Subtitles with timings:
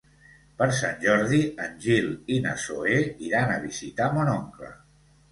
[0.59, 2.95] Per Sant Jordi en Gil i na Zoè
[3.27, 4.71] iran a visitar mon oncle.